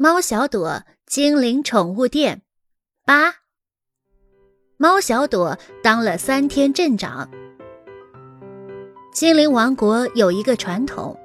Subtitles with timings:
[0.00, 2.42] 猫小朵精灵宠物店
[3.04, 3.34] 八。
[4.76, 7.28] 猫小朵当了三天镇长。
[9.12, 11.18] 精灵王国有一个传统，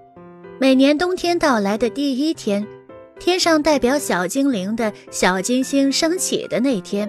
[0.60, 2.68] 每年冬天到来的第一天，
[3.20, 7.08] 天上代表小精灵的小金星升起的那天，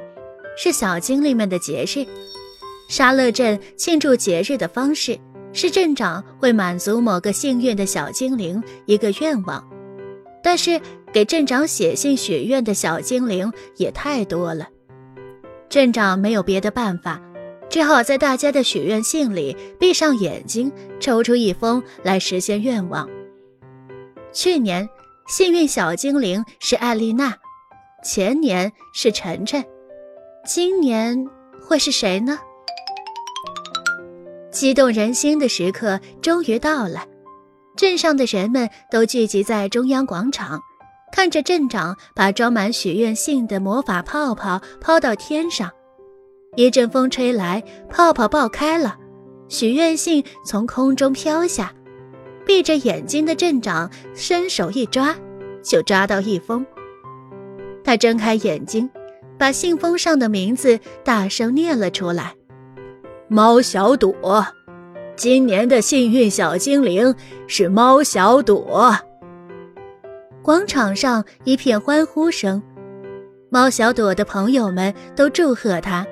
[0.58, 2.06] 是小精灵们的节日。
[2.90, 5.18] 沙乐镇庆祝节日的方式
[5.54, 9.66] 是镇长会满足某个幸运的小精灵一个愿望，
[10.42, 10.78] 但是。
[11.14, 14.66] 给镇长写信许愿的小精灵也太多了，
[15.68, 17.22] 镇长没有别的办法，
[17.70, 23.08] 只好在大家的许愿信里闭上眼睛，抽出一封来实现愿望。
[24.32, 24.88] 去年
[25.28, 27.32] 幸运小精灵是艾丽娜，
[28.02, 29.64] 前年是晨晨，
[30.44, 31.28] 今年
[31.62, 32.40] 会是谁呢？
[34.50, 37.06] 激动人心的时刻终于到了，
[37.76, 40.60] 镇上的人们都聚集在中央广场。
[41.14, 45.70] 看着镇长把装满许愿信的魔法泡泡抛到天上，
[46.56, 48.96] 一阵风吹来，泡泡爆开了，
[49.48, 51.72] 许愿信从空中飘下。
[52.44, 55.14] 闭着眼睛的镇长伸手一抓，
[55.62, 56.66] 就抓到一封。
[57.84, 58.90] 他睁开眼睛，
[59.38, 62.34] 把信封上的名字大声念了出来
[63.30, 64.44] ：“猫小朵，
[65.14, 67.14] 今年的幸运小精灵
[67.46, 68.96] 是猫小朵。”
[70.44, 72.62] 广场上一片欢呼声，
[73.48, 76.06] 猫小朵的朋友们都祝贺他。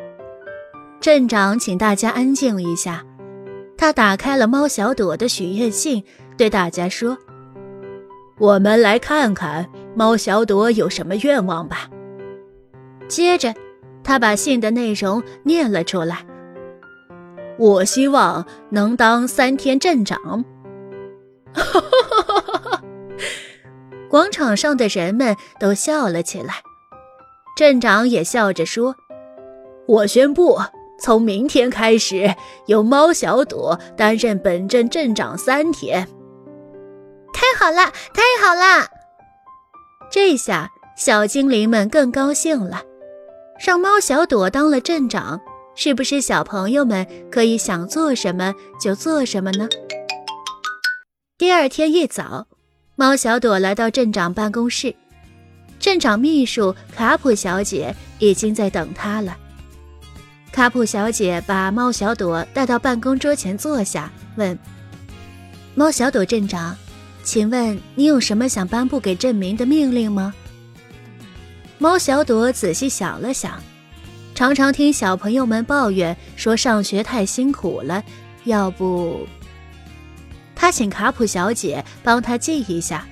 [1.02, 3.04] 镇长请大家安静一下，
[3.76, 6.02] 他打开了猫小朵的许愿信，
[6.38, 7.18] 对大家说
[8.40, 11.90] ：“我们来看看猫小朵有什么愿望吧。”
[13.08, 13.54] 接着，
[14.02, 16.24] 他把信的内容念了出来
[17.60, 20.18] ：“我希望能当三天镇长。”
[21.52, 22.61] 哈哈哈哈
[24.12, 26.56] 广场上的人们都笑了起来，
[27.56, 28.94] 镇长也笑着说
[29.88, 30.60] ：“我宣布，
[31.00, 36.06] 从明天开始，由猫小朵担任本镇镇长三天。”
[37.32, 38.86] 太好了，太好了！
[40.10, 42.82] 这下小精灵们更高兴了，
[43.64, 45.40] 让猫小朵当了镇长，
[45.74, 49.70] 是不是小朋友们可以想做什么就做什么呢？
[51.38, 52.48] 第二天一早。
[52.94, 54.94] 猫小朵来到镇长办公室，
[55.80, 59.34] 镇长秘书卡普小姐已经在等她了。
[60.52, 64.56] 卡普小姐把猫小朵带到办公桌前坐下，问
[65.74, 66.76] ：“猫小朵镇长，
[67.24, 70.34] 请问你有什么想颁布给镇民的命令吗？”
[71.78, 73.58] 猫小朵仔细想了想，
[74.34, 78.04] 常常听小朋友们抱怨说上学太辛苦了，
[78.44, 79.26] 要不……
[80.62, 83.04] 他请卡普小姐帮他记一下。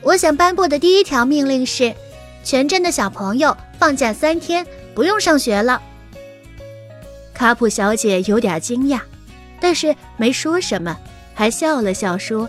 [0.00, 1.92] 我想颁布的第一条命令是，
[2.44, 4.64] 全镇的小朋友放假三天，
[4.94, 5.82] 不用上学了。
[7.34, 9.00] 卡普小姐有点惊讶，
[9.58, 10.96] 但是没说什么，
[11.34, 12.48] 还笑了笑说：“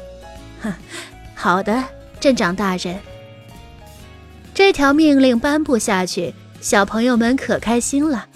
[0.62, 0.72] 哼，
[1.34, 1.84] 好的，
[2.20, 3.00] 镇长大人。”
[4.54, 8.28] 这条命令颁布下去，小朋友们可开心了。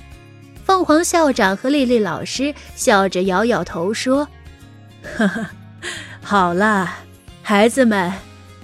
[0.65, 4.27] 凤凰校长和丽丽老师笑着摇摇头说。
[5.03, 5.45] 呵呵，
[6.21, 6.89] 好了，
[7.41, 8.11] 孩子们，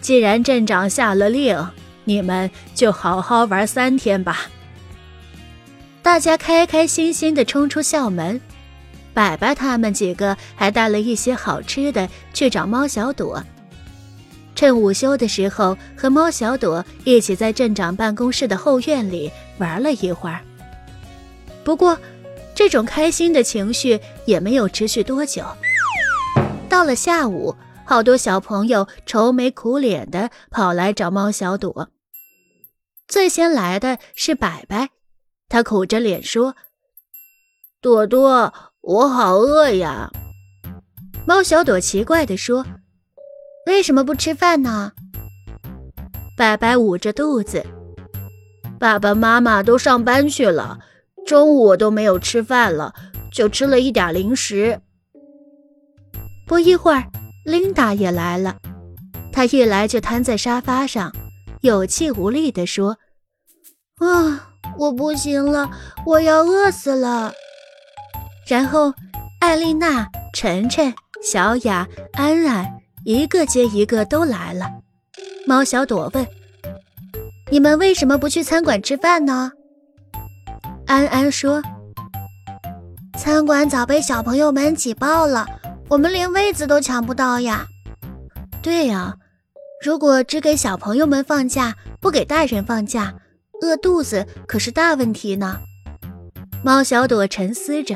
[0.01, 1.67] 既然镇长下了令，
[2.03, 4.47] 你们就好好玩三天吧。
[6.01, 8.39] 大家开开心心的冲出校门，
[9.13, 13.43] 白白他们几个还带了一些好吃的去找猫小朵。
[14.53, 20.39] 趁午休的时候，和猫小朵一起在镇长办公室的后院里玩了一会儿。
[21.63, 21.97] 不过，
[22.53, 25.43] 这种开心的情绪也没有持续多久。
[26.75, 27.55] 到了下午，
[27.85, 31.87] 好多小朋友愁眉苦脸的跑来找猫小朵。
[33.07, 34.89] 最先来的是白白，
[35.47, 36.53] 他苦着脸说
[37.79, 40.11] ：“朵朵，我好饿呀。”
[41.25, 42.65] 猫小朵奇怪地说
[43.67, 44.91] ：“为什么不吃饭呢？”
[46.35, 47.65] 白白捂着肚子
[48.77, 50.79] ：“爸爸妈妈都上班去了，
[51.25, 52.93] 中午我都没有吃饭了，
[53.31, 54.81] 就吃了一点零食。”
[56.45, 57.03] 不一会儿，
[57.43, 58.55] 琳达也来了。
[59.31, 61.11] 她一来就瘫在沙发上，
[61.61, 62.97] 有气无力地说
[63.99, 65.69] ：“啊，我不行了，
[66.05, 67.33] 我要饿死了。”
[68.47, 68.93] 然后，
[69.39, 70.93] 艾丽娜、晨晨、
[71.23, 74.69] 小雅、安安一个接一个都来了。
[75.47, 76.25] 猫小朵问
[77.51, 79.51] ：“你们为什么不去餐馆吃饭呢？”
[80.85, 81.61] 安安说
[83.17, 85.45] ：“餐馆早被小朋友们挤爆了。”
[85.87, 87.67] 我们连位子都抢不到呀！
[88.61, 89.15] 对呀，
[89.83, 93.13] 如果只给小朋友们放假，不给大人放假，
[93.61, 95.59] 饿肚子可是大问题呢。
[96.63, 97.95] 猫小朵沉思着。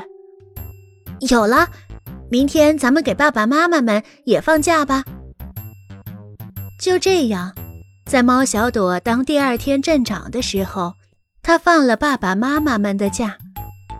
[1.29, 1.67] 有了，
[2.29, 5.03] 明天咱们给爸爸妈妈们也放假吧。
[6.79, 7.53] 就这样，
[8.05, 10.93] 在猫小朵当第二天镇长的时候，
[11.41, 13.37] 他放了爸爸妈妈们的假。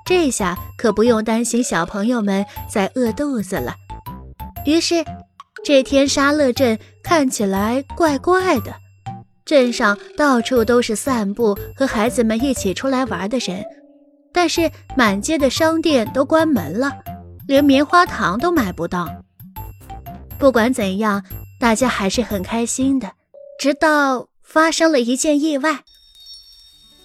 [0.10, 3.76] 这下可不用担心小朋友们在饿肚子了。
[4.66, 5.06] 于是，
[5.64, 8.74] 这天沙乐镇看起来怪怪的，
[9.46, 13.64] 镇上到处都是散步和孩子们一起出来玩的人。
[14.34, 16.92] 但是满街的商店都关门了，
[17.48, 19.08] 连棉花糖都买不到。
[20.40, 21.24] 不管怎样，
[21.60, 23.12] 大家还是很开心的。
[23.60, 25.82] 直到发生了一件意外，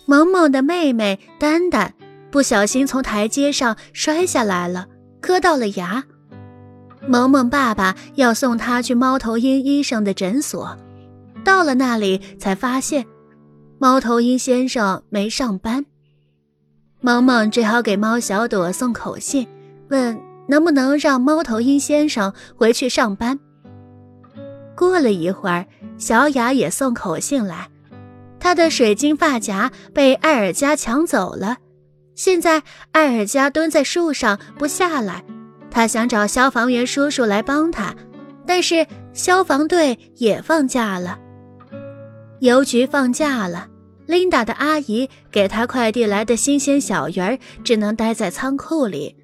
[0.06, 1.93] 萌萌的妹妹丹丹
[2.34, 4.88] 不小心从台阶上摔下来了，
[5.20, 6.02] 磕到了牙。
[7.06, 10.76] 萌萌爸爸要送他去猫头鹰医生的诊所，
[11.44, 13.06] 到了那里才发现，
[13.78, 15.86] 猫头鹰先生没上班。
[17.00, 19.46] 萌萌只好给猫小朵送口信，
[19.90, 23.38] 问能不能让猫头鹰先生回去上班。
[24.74, 25.64] 过了一会儿，
[25.98, 27.68] 小雅也送口信来，
[28.40, 31.58] 她的水晶发夹被艾尔加抢走了，
[32.14, 32.62] 现在
[32.92, 35.24] 艾尔加蹲在树上不下来，
[35.70, 37.94] 他想找消防员叔叔来帮他，
[38.46, 41.18] 但是消防队也放假了，
[42.40, 43.68] 邮局放假了。
[44.06, 49.16] 琳达的阿姨给她快递来的新鲜小鱼儿，只能待在仓库里，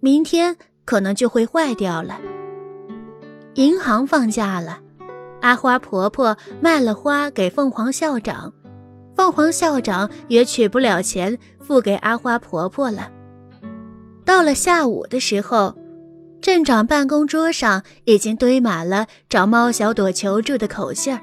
[0.00, 2.20] 明天可能就会坏掉了。
[3.54, 4.80] 银行放假了，
[5.40, 8.52] 阿花婆婆卖了花给凤凰校长，
[9.16, 13.10] 凤凰校长也取不了钱付给阿花婆婆了。
[14.24, 15.76] 到了下午的时候，
[16.40, 21.20] 镇长办公桌上已经堆满了找猫小朵求助的口信儿。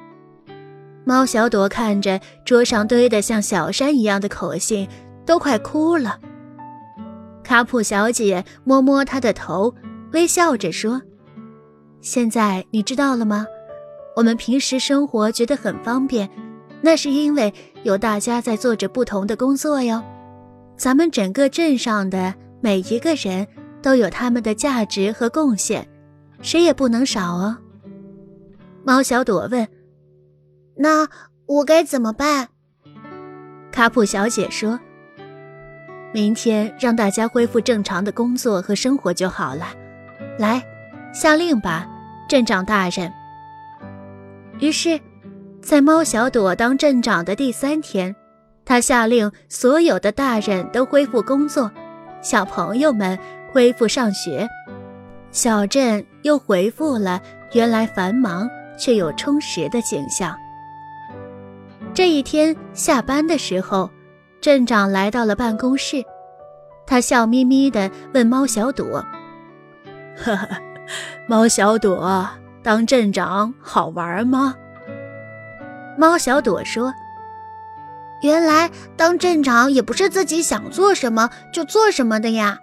[1.04, 4.88] 猫小朵看着桌上堆得像小山一样的口信，
[5.26, 6.18] 都快哭了。
[7.42, 9.74] 卡普小姐摸摸她的头，
[10.12, 11.02] 微笑着说
[12.00, 13.46] ：“现在你知道了吗？
[14.14, 16.30] 我们平时生活觉得很方便，
[16.82, 17.52] 那是因为
[17.82, 20.02] 有大家在做着不同的工作哟。
[20.76, 23.46] 咱们整个镇上的每一个人
[23.80, 25.86] 都有他们的价值和贡献，
[26.40, 27.58] 谁也不能少哦。”
[28.84, 29.68] 猫小朵问。
[30.74, 31.06] 那
[31.46, 32.48] 我该怎么办？
[33.70, 34.80] 卡普小姐说
[36.12, 39.66] ：“明天让大家恢复正常的工作和生活就好了。
[40.38, 40.62] 来，
[41.12, 41.86] 下令吧，
[42.28, 43.12] 镇长大人。”
[44.60, 44.98] 于是，
[45.62, 48.14] 在猫小朵当镇长的第三天，
[48.64, 51.70] 他下令所有的大人都恢复工作，
[52.20, 53.16] 小朋友们
[53.52, 54.46] 恢复上学，
[55.30, 57.22] 小镇又恢复了
[57.52, 60.36] 原来繁忙却又充实的景象。
[61.94, 63.88] 这一天下班的时候，
[64.40, 66.04] 镇长来到了办公室，
[66.86, 69.02] 他笑眯眯地问猫小朵
[70.18, 70.48] ：“呵呵，
[71.28, 72.28] 猫小朵，
[72.64, 74.56] 当镇长好玩吗？”
[75.98, 76.92] 猫小朵说
[78.22, 82.58] ：“原来当镇长也不是自己想做什么就做什么的呀。”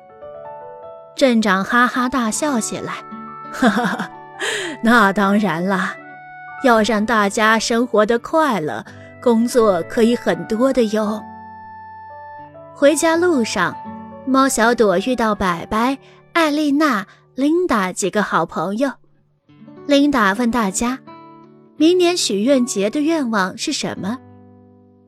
[1.16, 2.94] 镇长哈哈大笑起来
[3.52, 4.12] ：“哈哈哈，
[4.84, 5.96] 那当然啦，
[6.64, 8.86] 要让大家生活的快乐。”
[9.22, 11.22] 工作可以很多的哟。
[12.74, 13.76] 回家路上，
[14.26, 15.98] 猫小朵遇到白白、
[16.32, 17.06] 艾丽娜、
[17.36, 18.90] 琳达几个好朋友。
[19.88, 20.98] 琳达问大家
[21.80, 24.20] ：“明年许愿节的愿望是什么？”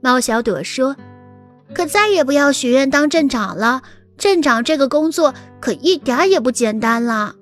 [0.02, 0.96] 猫小朵说
[1.76, 3.84] ：“可再也不要许愿当镇长了。
[4.18, 7.36] 镇长这个工作可一点也不简单了。”